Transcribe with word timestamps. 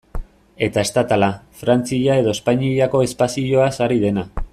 Eta 0.67 0.83
estatala, 0.87 1.29
Frantzia 1.59 2.15
edo 2.23 2.33
Espainiako 2.37 3.03
espazioaz 3.09 3.73
ari 3.89 4.01
dena. 4.07 4.25